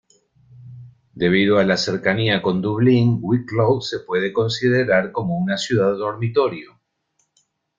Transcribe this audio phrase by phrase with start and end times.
[1.13, 6.81] Debido a la cercanía con Dublín, Wicklow se puede considerar como una ciudad dormitorio.